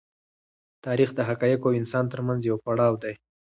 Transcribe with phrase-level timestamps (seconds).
[0.85, 3.13] تاریخ د حقایقو او انسان تر منځ یو پړاو دی.